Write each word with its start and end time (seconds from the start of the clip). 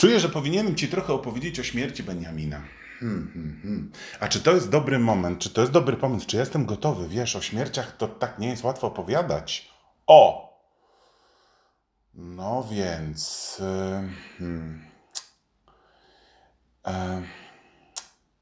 Czuję, 0.00 0.20
że 0.20 0.28
powinienem 0.28 0.76
Ci 0.76 0.88
trochę 0.88 1.12
opowiedzieć 1.12 1.60
o 1.60 1.62
śmierci 1.62 2.02
Benjamina. 2.02 2.62
Hmm, 3.00 3.30
hmm, 3.34 3.60
hmm. 3.62 3.92
A 4.20 4.28
czy 4.28 4.40
to 4.40 4.54
jest 4.54 4.70
dobry 4.70 4.98
moment? 4.98 5.38
Czy 5.38 5.50
to 5.50 5.60
jest 5.60 5.72
dobry 5.72 5.96
pomysł? 5.96 6.26
Czy 6.26 6.36
jestem 6.36 6.66
gotowy? 6.66 7.08
Wiesz, 7.08 7.36
o 7.36 7.40
śmierciach 7.40 7.96
to 7.96 8.08
tak 8.08 8.38
nie 8.38 8.48
jest 8.48 8.64
łatwo 8.64 8.86
opowiadać. 8.86 9.70
O! 10.06 10.50
No 12.14 12.66
więc. 12.70 13.60
y, 13.60 14.38
Hmm. 14.38 14.84
E, 16.86 17.22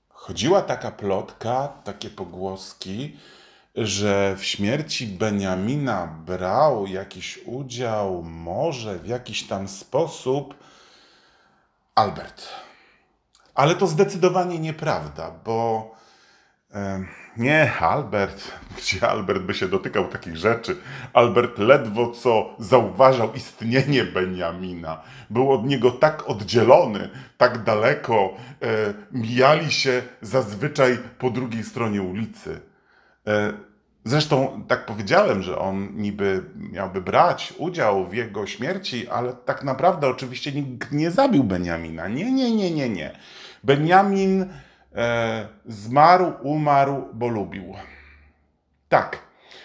chodziła 0.08 0.62
taka 0.62 0.90
plotka, 0.90 1.68
takie 1.84 2.10
pogłoski, 2.10 3.16
że 3.74 4.36
w 4.36 4.44
śmierci 4.44 5.06
Beniamina 5.06 6.06
brał 6.06 6.86
jakiś 6.86 7.38
udział, 7.46 8.22
może 8.22 8.98
w 8.98 9.06
jakiś 9.06 9.46
tam 9.46 9.68
sposób 9.68 10.54
Albert. 11.98 12.48
Ale 13.54 13.74
to 13.74 13.86
zdecydowanie 13.86 14.58
nieprawda, 14.58 15.30
bo 15.44 15.90
nie, 17.36 17.72
Albert, 17.80 18.52
gdzie 18.78 19.08
Albert 19.08 19.42
by 19.42 19.54
się 19.54 19.68
dotykał 19.68 20.08
takich 20.08 20.36
rzeczy? 20.36 20.76
Albert 21.12 21.58
ledwo 21.58 22.10
co 22.10 22.56
zauważał 22.58 23.32
istnienie 23.32 24.04
Beniamina. 24.04 25.02
Był 25.30 25.52
od 25.52 25.66
niego 25.66 25.90
tak 25.90 26.28
oddzielony, 26.28 27.10
tak 27.36 27.64
daleko, 27.64 28.34
e, 28.62 28.94
mijali 29.12 29.72
się 29.72 30.02
zazwyczaj 30.22 30.98
po 31.18 31.30
drugiej 31.30 31.64
stronie 31.64 32.02
ulicy. 32.02 32.60
E, 33.26 33.52
Zresztą 34.08 34.64
tak 34.68 34.86
powiedziałem, 34.86 35.42
że 35.42 35.58
on 35.58 35.88
niby 35.96 36.44
miałby 36.72 37.00
brać 37.00 37.54
udział 37.58 38.06
w 38.06 38.14
jego 38.14 38.46
śmierci, 38.46 39.08
ale 39.08 39.32
tak 39.32 39.64
naprawdę 39.64 40.08
oczywiście 40.08 40.52
nikt 40.52 40.92
nie 40.92 41.10
zabił 41.10 41.44
Beniamina. 41.44 42.08
Nie, 42.08 42.32
nie, 42.32 42.56
nie, 42.56 42.70
nie, 42.70 42.88
nie. 42.88 43.18
Beniamin 43.64 44.52
e, 44.94 45.48
zmarł, 45.66 46.32
umarł, 46.42 47.08
bo 47.12 47.28
lubił. 47.28 47.74
Tak. 48.88 49.18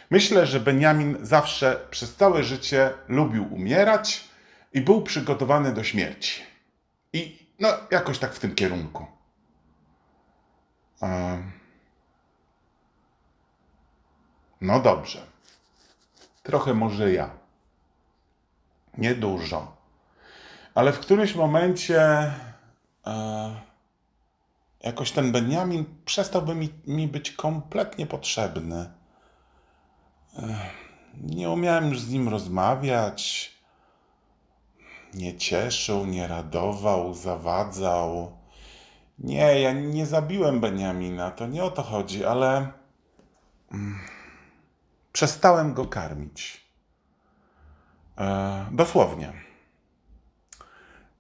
Myślę, 0.10 0.46
że 0.46 0.60
Beniamin 0.60 1.18
zawsze 1.22 1.88
przez 1.92 2.16
całe 2.16 2.44
życie 2.44 2.94
lubił 3.08 3.54
umierać 3.54 4.28
i 4.74 4.82
był 4.82 5.02
przygotowany 5.02 5.74
do 5.74 5.84
śmierci. 5.84 6.42
I 7.14 7.48
no, 7.60 7.70
jakoś 7.92 8.20
tak 8.20 8.34
w 8.34 8.40
tym 8.40 8.56
kierunku. 8.56 9.06
E, 11.02 11.38
No 14.64 14.80
dobrze. 14.80 15.33
Trochę 16.44 16.74
może 16.74 17.14
ja. 17.14 17.30
Niedużo. 18.98 19.76
Ale 20.76 20.94
w 20.94 21.00
którymś 21.00 21.36
momencie 21.36 22.02
e, 23.08 23.62
jakoś 24.84 25.12
ten 25.12 25.32
Benjamin 25.32 25.86
przestałby 26.06 26.56
mi, 26.56 26.70
mi 26.88 27.08
być 27.08 27.32
kompletnie 27.32 28.06
potrzebny. 28.06 28.92
E, 30.38 30.70
nie 31.22 31.50
umiałem 31.50 31.90
już 31.90 32.02
z 32.02 32.10
nim 32.10 32.30
rozmawiać. 32.30 33.52
Nie 35.14 35.38
cieszył, 35.38 36.06
nie 36.06 36.28
radował, 36.28 37.14
zawadzał. 37.14 38.38
Nie, 39.20 39.62
ja 39.62 39.72
nie 39.74 40.06
zabiłem 40.06 40.60
Beniamina, 40.60 41.32
to 41.32 41.48
nie 41.48 41.64
o 41.64 41.72
to 41.72 41.84
chodzi, 41.84 42.26
ale 42.26 42.68
przestałem 45.14 45.74
go 45.74 45.86
karmić. 45.86 46.68
E, 48.18 48.66
dosłownie. 48.72 49.34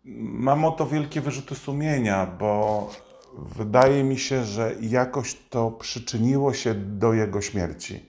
Mam 0.05 0.65
o 0.65 0.71
to 0.71 0.85
wielkie 0.85 1.21
wyrzuty 1.21 1.55
sumienia, 1.55 2.25
bo 2.25 2.89
wydaje 3.37 4.03
mi 4.03 4.19
się, 4.19 4.43
że 4.43 4.75
jakoś 4.81 5.37
to 5.49 5.71
przyczyniło 5.71 6.53
się 6.53 6.73
do 6.73 7.13
jego 7.13 7.41
śmierci. 7.41 8.05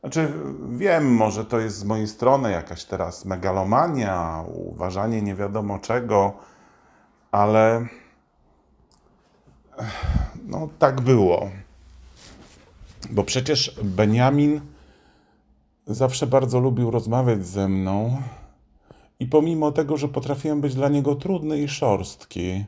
Znaczy, 0.00 0.32
wiem, 0.70 1.14
może 1.14 1.44
to 1.44 1.58
jest 1.58 1.76
z 1.76 1.84
mojej 1.84 2.08
strony 2.08 2.50
jakaś 2.50 2.84
teraz 2.84 3.24
megalomania, 3.24 4.44
uważanie 4.46 5.22
nie 5.22 5.34
wiadomo 5.34 5.78
czego, 5.78 6.32
ale 7.30 7.86
no 10.44 10.68
tak 10.78 11.00
było. 11.00 11.50
Bo 13.10 13.24
przecież 13.24 13.80
Beniamin 13.82 14.60
zawsze 15.86 16.26
bardzo 16.26 16.60
lubił 16.60 16.90
rozmawiać 16.90 17.46
ze 17.46 17.68
mną 17.68 18.22
i 19.20 19.26
pomimo 19.26 19.72
tego, 19.72 19.96
że 19.96 20.08
potrafiłem 20.08 20.60
być 20.60 20.74
dla 20.74 20.88
niego 20.88 21.14
trudny 21.14 21.58
i 21.62 21.68
szorstki, 21.68 22.64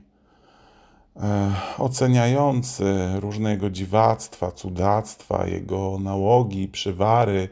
e, 1.17 1.53
oceniający 1.79 2.85
różne 3.21 3.51
jego 3.51 3.71
dziwactwa, 3.71 4.51
cudactwa, 4.51 5.47
jego 5.47 5.99
nałogi, 5.99 6.69
przywary 6.69 7.49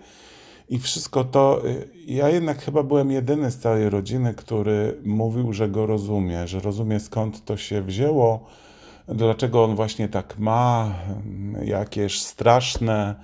i 0.69 0.79
wszystko 0.79 1.25
to, 1.25 1.63
e, 1.69 1.75
ja 2.07 2.29
jednak 2.29 2.63
chyba 2.63 2.83
byłem 2.83 3.11
jedyny 3.11 3.51
z 3.51 3.59
całej 3.59 3.91
rodziny, 3.91 4.35
który 4.35 5.01
mówił, 5.05 5.53
że 5.53 5.69
go 5.69 5.87
rozumie, 5.87 6.49
że 6.49 6.61
rozumie 6.61 7.01
skąd 7.01 7.45
to 7.45 7.57
się 7.57 7.83
wzięło, 7.83 8.45
dlaczego 9.09 9.65
on 9.65 9.77
właśnie 9.77 10.09
tak 10.09 10.39
ma, 10.39 10.95
jakież 11.65 12.21
straszne 12.21 13.15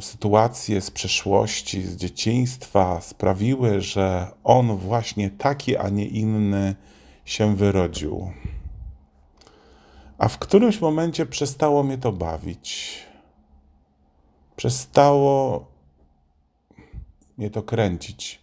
sytuacje 0.00 0.80
z 0.80 0.90
przeszłości, 0.90 1.82
z 1.82 1.96
dzieciństwa 1.96 3.00
sprawiły, 3.00 3.80
że 3.80 4.32
on 4.44 4.76
właśnie 4.76 5.30
taki, 5.30 5.76
a 5.76 5.88
nie 5.88 6.06
inny 6.06 6.74
się 7.24 7.56
wyrodził. 7.56 8.32
A 10.18 10.28
w 10.28 10.38
którymś 10.38 10.80
momencie 10.80 11.26
przestało 11.26 11.82
mnie 11.82 11.98
to 11.98 12.12
bawić. 12.12 12.98
Przestało 14.56 15.66
mnie 17.38 17.50
to 17.50 17.62
kręcić. 17.62 18.40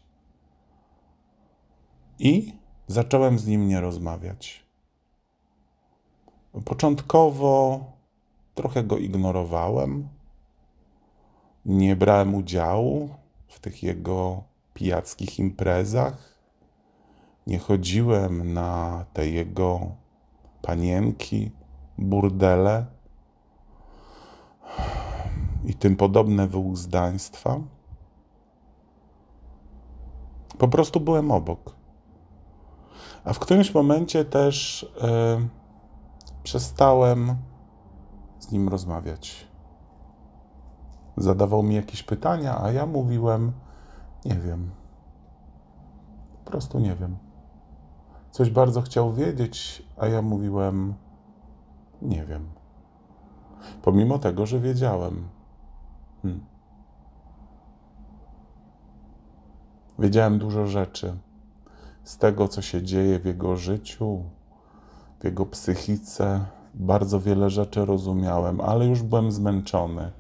I 2.20 2.54
zacząłem 2.88 3.40
z 3.40 3.48
nim 3.48 3.68
nie 3.68 3.82
rozmawiać. 3.82 4.64
Początkowo 6.66 7.86
trochę 8.56 8.84
go 8.84 8.98
ignorowałem. 8.98 10.08
Nie 11.68 11.96
brałem 11.96 12.36
udziału 12.36 13.10
w 13.48 13.60
tych 13.60 13.84
jego 13.84 14.44
pijackich 14.74 15.40
imprezach. 15.40 16.40
Nie 17.48 17.60
chodziłem 17.60 18.54
na 18.54 19.06
te 19.14 19.30
jego 19.30 19.80
panienki, 20.62 21.52
burdele 21.98 22.86
i 25.66 25.74
tym 25.74 25.96
podobne 25.96 26.48
wyuzdaństwa. 26.48 27.60
Po 30.58 30.68
prostu 30.68 31.00
byłem 31.00 31.32
obok. 31.32 31.76
A 33.24 33.34
w 33.34 33.40
którymś 33.40 33.74
momencie 33.74 34.26
też 34.26 34.84
e, 35.02 35.48
przestałem 36.44 37.36
z 38.40 38.52
nim 38.52 38.70
rozmawiać. 38.70 39.47
Zadawał 41.18 41.64
mi 41.64 41.76
jakieś 41.76 42.04
pytania, 42.04 42.62
a 42.62 42.72
ja 42.72 42.86
mówiłem: 42.86 43.52
Nie 44.26 44.36
wiem. 44.36 44.72
Po 46.46 46.52
prostu 46.52 46.80
nie 46.80 46.96
wiem. 46.96 47.18
Coś 48.32 48.50
bardzo 48.50 48.82
chciał 48.82 49.14
wiedzieć, 49.14 49.84
a 49.98 50.08
ja 50.08 50.22
mówiłem: 50.22 50.94
Nie 52.02 52.26
wiem. 52.26 52.48
Pomimo 53.82 54.20
tego, 54.20 54.46
że 54.46 54.60
wiedziałem. 54.60 55.28
Hmm. 56.22 56.46
Wiedziałem 60.00 60.40
dużo 60.40 60.68
rzeczy 60.68 61.18
z 62.04 62.18
tego, 62.18 62.48
co 62.48 62.62
się 62.62 62.84
dzieje 62.84 63.20
w 63.20 63.26
jego 63.26 63.56
życiu, 63.56 64.24
w 65.20 65.24
jego 65.24 65.46
psychice. 65.46 66.46
Bardzo 66.74 67.20
wiele 67.20 67.50
rzeczy 67.50 67.86
rozumiałem, 67.86 68.62
ale 68.62 68.86
już 68.86 69.04
byłem 69.04 69.32
zmęczony. 69.32 70.12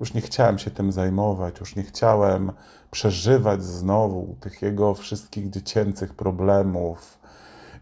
Już 0.00 0.14
nie 0.14 0.20
chciałem 0.20 0.58
się 0.58 0.70
tym 0.70 0.92
zajmować, 0.92 1.60
już 1.60 1.76
nie 1.76 1.82
chciałem 1.82 2.52
przeżywać 2.90 3.64
znowu 3.64 4.36
tych 4.40 4.62
jego 4.62 4.94
wszystkich 4.94 5.50
dziecięcych 5.50 6.14
problemów 6.14 7.18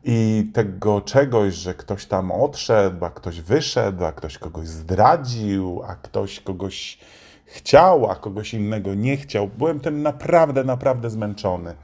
i 0.05 0.51
tego 0.55 1.01
czegoś, 1.01 1.55
że 1.55 1.75
ktoś 1.75 2.07
tam 2.07 2.33
odszedł, 2.33 3.05
a 3.05 3.11
ktoś 3.11 3.41
wyszedł, 3.41 4.05
a 4.05 4.13
ktoś 4.13 4.39
kogoś 4.39 4.69
zdradził, 4.69 5.83
a 5.87 5.97
ktoś 5.97 6.41
kogoś 6.41 6.99
chciał, 7.45 8.11
a 8.11 8.15
kogoś 8.15 8.55
innego 8.55 8.95
nie 8.95 9.17
chciał. 9.17 9.49
Byłem 9.59 9.81
tym 9.81 10.03
naprawdę, 10.03 10.65
naprawdę 10.65 11.11
zmęczony. 11.11 11.75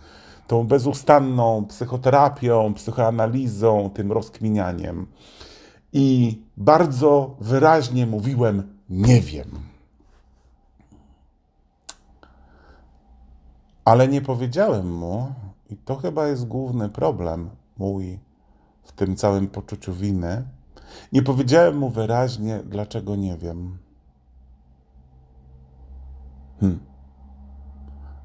Tą 0.47 0.67
bezustanną 0.67 1.67
psychoterapią, 1.69 2.75
psychoanalizą, 2.75 3.91
tym 3.95 4.13
rozkminianiem. 4.13 5.07
I 5.93 6.39
bardzo 6.57 7.37
wyraźnie 7.41 8.07
mówiłem: 8.07 8.79
Nie 8.91 9.21
wiem. 9.21 9.74
Ale 13.85 14.09
nie 14.09 14.21
powiedziałem 14.21 14.95
mu, 14.95 15.35
i 15.71 15.77
to 15.77 15.97
chyba 15.97 16.27
jest 16.27 16.49
główny 16.49 16.89
problem, 16.89 17.51
mój 17.79 18.19
w 18.83 18.93
tym 18.93 19.17
całym 19.17 19.49
poczuciu 19.49 19.95
winy. 19.95 20.45
Nie 21.13 21.23
powiedziałem 21.23 21.79
mu 21.79 21.91
wyraźnie, 21.91 22.61
dlaczego 22.65 23.17
nie 23.17 23.37
wiem. 23.39 23.79
Hmm. 26.61 26.81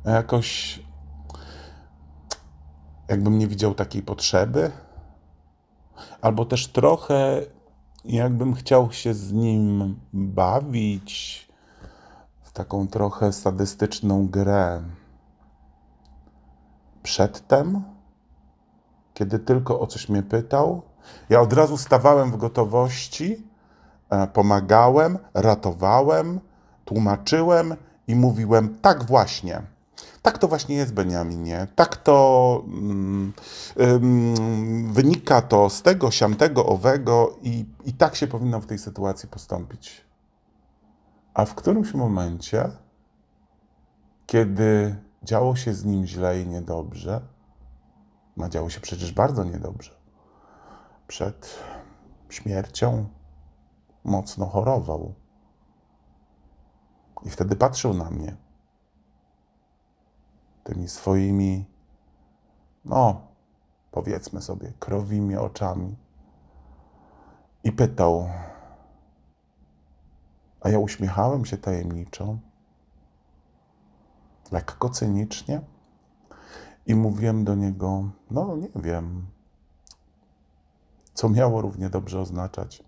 A 0.06 0.12
jakoś 0.12 0.80
jakbym 3.08 3.38
nie 3.40 3.48
widział 3.48 3.76
takiej 3.76 4.04
potrzeby, 4.04 4.72
albo 6.22 6.46
też 6.46 6.68
trochę 6.68 7.42
jakbym 8.06 8.54
chciał 8.54 8.92
się 8.92 9.14
z 9.14 9.34
nim 9.34 10.00
bawić 10.14 11.48
w 12.42 12.52
taką 12.52 12.88
trochę 12.88 13.34
sadystyczną 13.34 14.28
grę. 14.28 14.84
Przedtem, 17.10 17.84
kiedy 19.14 19.40
tylko 19.40 19.80
o 19.80 19.88
coś 19.88 20.10
mnie 20.10 20.24
pytał, 20.24 20.82
ja 21.30 21.42
od 21.42 21.54
razu 21.54 21.78
stawałem 21.78 22.32
w 22.32 22.38
gotowości, 22.38 23.48
e, 24.10 24.28
pomagałem, 24.28 25.18
ratowałem, 25.34 26.40
tłumaczyłem 26.86 27.76
i 28.08 28.16
mówiłem 28.16 28.78
tak 28.82 29.04
właśnie. 29.04 29.62
Tak 30.22 30.38
to 30.38 30.48
właśnie 30.48 30.76
jest, 30.76 30.94
Beniaminie. 30.94 31.68
Tak 31.76 31.98
to 31.98 32.64
mm, 32.68 33.34
ym, 33.80 34.94
wynika 34.94 35.42
to 35.42 35.70
z 35.70 35.82
tego, 35.82 36.12
siamtego, 36.12 36.66
owego 36.66 37.36
i, 37.42 37.66
i 37.86 37.94
tak 37.94 38.16
się 38.16 38.28
powinno 38.28 38.60
w 38.60 38.66
tej 38.66 38.80
sytuacji 38.80 39.30
postąpić. 39.30 40.06
A 41.34 41.46
w 41.46 41.56
którymś 41.56 41.94
momencie, 41.94 42.70
kiedy 44.26 44.96
działo 45.24 45.56
się 45.56 45.74
z 45.74 45.86
nim 45.86 46.06
źle 46.06 46.42
i 46.42 46.48
niedobrze, 46.48 47.22
ma 48.36 48.50
działo 48.50 48.70
się 48.70 48.80
przecież 48.80 49.12
bardzo 49.12 49.44
niedobrze, 49.44 49.96
przed 51.08 51.60
śmiercią 52.30 53.10
mocno 54.04 54.46
chorował. 54.46 55.14
I 57.24 57.30
wtedy 57.30 57.56
patrzył 57.56 57.94
na 57.94 58.10
mnie. 58.10 58.36
Tymi 60.64 60.88
swoimi, 60.88 61.66
no, 62.86 63.22
powiedzmy 63.92 64.42
sobie, 64.42 64.74
krowimi 64.80 65.36
oczami. 65.38 65.96
I 67.64 67.72
pytał, 67.72 68.30
a 70.62 70.70
ja 70.70 70.80
uśmiechałem 70.80 71.46
się 71.46 71.58
tajemniczo, 71.58 72.38
lekko 74.52 74.90
cynicznie 74.90 75.62
i 76.86 76.96
mówiłem 76.96 77.44
do 77.44 77.56
niego, 77.56 78.10
no 78.32 78.58
nie 78.58 78.82
wiem, 78.82 79.26
co 81.14 81.30
miało 81.30 81.62
równie 81.62 81.90
dobrze 81.90 82.20
oznaczać. 82.20 82.84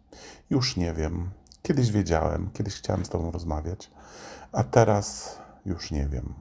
Już 0.50 0.78
nie 0.78 0.94
wiem. 0.94 1.30
Kiedyś 1.62 1.92
wiedziałem, 1.92 2.50
kiedyś 2.54 2.76
chciałem 2.76 3.06
z 3.06 3.10
Tobą 3.10 3.32
rozmawiać, 3.32 3.92
a 4.52 4.64
teraz 4.64 5.38
już 5.66 5.92
nie 5.92 6.08
wiem. 6.08 6.34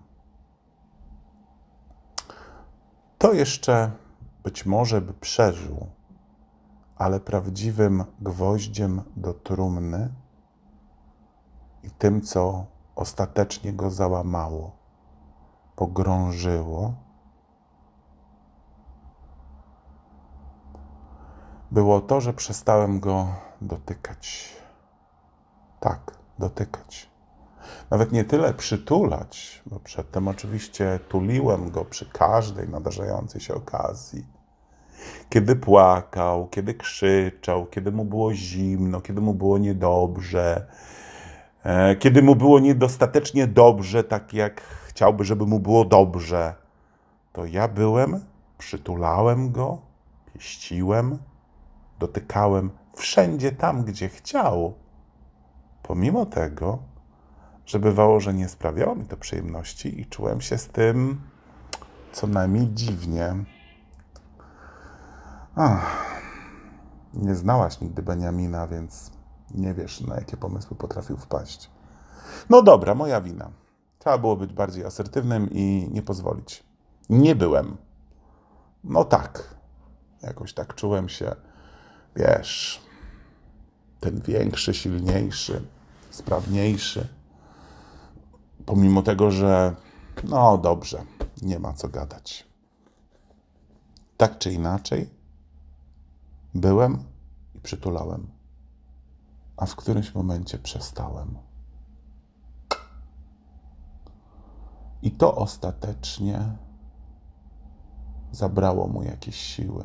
To 3.18 3.32
jeszcze 3.32 3.90
być 4.42 4.66
może 4.66 5.00
by 5.00 5.14
przeżył, 5.14 5.86
ale 6.96 7.20
prawdziwym 7.20 8.04
gwoździem 8.20 9.02
do 9.16 9.34
trumny 9.34 10.14
i 11.82 11.90
tym, 11.90 12.22
co 12.22 12.66
ostatecznie 12.94 13.72
go 13.72 13.90
załamało, 13.90 14.79
pogrążyło, 15.80 16.94
było 21.70 22.00
to, 22.00 22.20
że 22.20 22.32
przestałem 22.32 23.00
go 23.00 23.28
dotykać. 23.60 24.52
Tak, 25.80 26.18
dotykać. 26.38 27.10
Nawet 27.90 28.12
nie 28.12 28.24
tyle 28.24 28.54
przytulać, 28.54 29.62
bo 29.66 29.80
przedtem 29.80 30.28
oczywiście 30.28 31.00
tuliłem 31.08 31.70
go 31.70 31.84
przy 31.84 32.06
każdej 32.06 32.68
nadarzającej 32.68 33.40
się 33.40 33.54
okazji. 33.54 34.26
Kiedy 35.28 35.56
płakał, 35.56 36.48
kiedy 36.48 36.74
krzyczał, 36.74 37.66
kiedy 37.66 37.92
mu 37.92 38.04
było 38.04 38.34
zimno, 38.34 39.00
kiedy 39.00 39.20
mu 39.20 39.34
było 39.34 39.58
niedobrze, 39.58 40.66
e, 41.64 41.96
kiedy 41.96 42.22
mu 42.22 42.36
było 42.36 42.60
niedostatecznie 42.60 43.46
dobrze, 43.46 44.04
tak 44.04 44.34
jak 44.34 44.79
chciałby, 44.90 45.24
żeby 45.24 45.46
mu 45.46 45.60
było 45.60 45.84
dobrze, 45.84 46.54
to 47.32 47.44
ja 47.44 47.68
byłem, 47.68 48.24
przytulałem 48.58 49.52
go, 49.52 49.78
pieściłem, 50.32 51.18
dotykałem 51.98 52.70
wszędzie 52.94 53.52
tam, 53.52 53.84
gdzie 53.84 54.08
chciał. 54.08 54.74
Pomimo 55.82 56.26
tego, 56.26 56.78
że 57.66 57.78
bywało, 57.78 58.20
że 58.20 58.34
nie 58.34 58.48
sprawiało 58.48 58.94
mi 58.94 59.04
to 59.04 59.16
przyjemności 59.16 60.00
i 60.00 60.06
czułem 60.06 60.40
się 60.40 60.58
z 60.58 60.68
tym 60.68 61.20
co 62.12 62.26
najmniej 62.26 62.68
dziwnie. 62.74 63.34
Ach, 65.56 66.20
nie 67.14 67.34
znałaś 67.34 67.80
nigdy 67.80 68.02
Beniamina, 68.02 68.66
więc 68.66 69.12
nie 69.54 69.74
wiesz, 69.74 70.00
na 70.00 70.14
jakie 70.14 70.36
pomysły 70.36 70.76
potrafił 70.76 71.16
wpaść. 71.16 71.70
No 72.50 72.62
dobra, 72.62 72.94
moja 72.94 73.20
wina. 73.20 73.50
Trzeba 74.00 74.18
było 74.18 74.36
być 74.36 74.52
bardziej 74.52 74.84
asertywnym 74.84 75.48
i 75.50 75.88
nie 75.92 76.02
pozwolić. 76.02 76.64
Nie 77.08 77.34
byłem. 77.34 77.76
No 78.84 79.04
tak. 79.04 79.54
Jakoś 80.22 80.54
tak 80.54 80.74
czułem 80.74 81.08
się, 81.08 81.34
wiesz, 82.16 82.82
ten 84.00 84.20
większy, 84.20 84.74
silniejszy, 84.74 85.62
sprawniejszy 86.10 87.08
pomimo 88.66 89.02
tego, 89.02 89.30
że 89.30 89.74
no 90.24 90.58
dobrze, 90.58 91.04
nie 91.42 91.58
ma 91.58 91.72
co 91.72 91.88
gadać. 91.88 92.46
Tak 94.16 94.38
czy 94.38 94.52
inaczej, 94.52 95.10
byłem 96.54 97.04
i 97.54 97.60
przytulałem, 97.60 98.30
a 99.56 99.66
w 99.66 99.76
którymś 99.76 100.14
momencie 100.14 100.58
przestałem. 100.58 101.49
I 105.02 105.10
to 105.10 105.34
ostatecznie 105.34 106.40
zabrało 108.32 108.88
mu 108.88 109.02
jakieś 109.02 109.36
siły. 109.36 109.84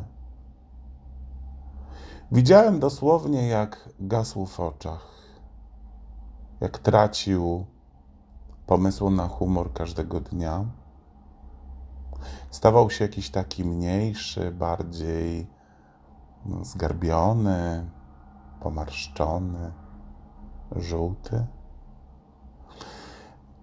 Widziałem 2.32 2.80
dosłownie, 2.80 3.48
jak 3.48 3.90
gasł 4.00 4.46
w 4.46 4.60
oczach, 4.60 5.08
jak 6.62 6.80
tracił 6.80 7.66
pomysłu 8.68 9.10
na 9.10 9.28
humor 9.28 9.74
każdego 9.74 10.22
dnia. 10.22 10.66
Stawał 12.52 12.90
się 12.90 13.06
jakiś 13.06 13.30
taki 13.30 13.66
mniejszy, 13.66 14.52
bardziej 14.52 15.48
zgarbiony, 16.62 17.90
pomarszczony, 18.60 19.72
żółty. 20.76 21.46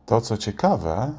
To, 0.06 0.20
co 0.20 0.36
ciekawe, 0.36 1.12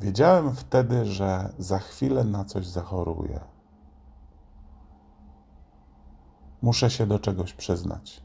wiedziałem 0.00 0.54
wtedy, 0.54 1.04
że 1.04 1.52
za 1.58 1.78
chwilę 1.78 2.24
na 2.24 2.44
coś 2.44 2.66
zachoruję. 2.66 3.40
Muszę 6.62 6.90
się 6.90 7.06
do 7.06 7.18
czegoś 7.18 7.52
przyznać. 7.52 8.22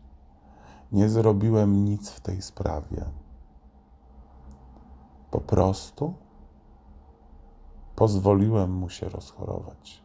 Nie 0.91 1.09
zrobiłem 1.09 1.85
nic 1.85 2.09
w 2.09 2.19
tej 2.19 2.41
sprawie. 2.41 3.05
Po 5.31 5.41
prostu 5.41 6.13
pozwoliłem 7.95 8.73
mu 8.73 8.89
się 8.89 9.09
rozchorować. 9.09 10.03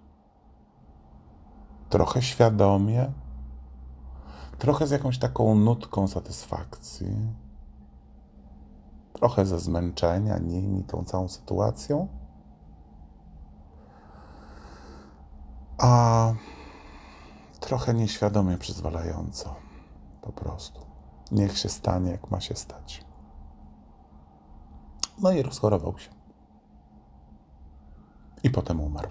Trochę 1.88 2.22
świadomie, 2.22 3.12
trochę 4.58 4.86
z 4.86 4.90
jakąś 4.90 5.18
taką 5.18 5.54
nutką 5.54 6.08
satysfakcji, 6.08 7.16
trochę 9.20 9.46
ze 9.46 9.60
zmęczenia 9.60 10.38
nim 10.38 10.78
i 10.78 10.84
tą 10.84 11.04
całą 11.04 11.28
sytuacją. 11.28 12.08
A 15.78 16.32
trochę 17.60 17.94
nieświadomie 17.94 18.58
przyzwalająco. 18.58 19.54
Po 20.22 20.32
prostu. 20.32 20.80
Niech 21.32 21.58
się 21.58 21.68
stanie, 21.68 22.10
jak 22.10 22.30
ma 22.30 22.40
się 22.40 22.54
stać. 22.54 23.04
No 25.18 25.32
i 25.32 25.42
rozchorował 25.42 25.98
się. 25.98 26.10
I 28.42 28.50
potem 28.50 28.80
umarł. 28.80 29.10